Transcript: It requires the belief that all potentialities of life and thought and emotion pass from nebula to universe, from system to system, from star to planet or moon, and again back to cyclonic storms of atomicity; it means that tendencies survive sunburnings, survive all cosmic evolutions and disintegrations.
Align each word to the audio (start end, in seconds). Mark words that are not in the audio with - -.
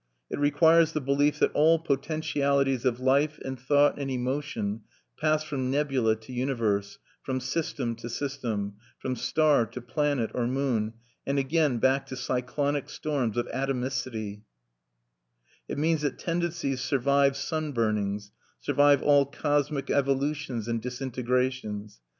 It 0.31 0.39
requires 0.39 0.93
the 0.93 0.99
belief 0.99 1.37
that 1.37 1.51
all 1.53 1.77
potentialities 1.77 2.85
of 2.85 2.99
life 2.99 3.37
and 3.45 3.59
thought 3.59 3.99
and 3.99 4.09
emotion 4.09 4.81
pass 5.15 5.43
from 5.43 5.69
nebula 5.69 6.15
to 6.21 6.33
universe, 6.33 6.97
from 7.21 7.39
system 7.39 7.95
to 7.97 8.09
system, 8.09 8.77
from 8.97 9.15
star 9.15 9.67
to 9.67 9.79
planet 9.79 10.31
or 10.33 10.47
moon, 10.47 10.93
and 11.27 11.37
again 11.37 11.77
back 11.77 12.07
to 12.07 12.15
cyclonic 12.15 12.89
storms 12.89 13.37
of 13.37 13.45
atomicity; 13.49 14.41
it 15.67 15.77
means 15.77 16.01
that 16.01 16.17
tendencies 16.17 16.81
survive 16.81 17.33
sunburnings, 17.37 18.31
survive 18.59 19.03
all 19.03 19.27
cosmic 19.27 19.91
evolutions 19.91 20.67
and 20.67 20.81
disintegrations. 20.81 22.01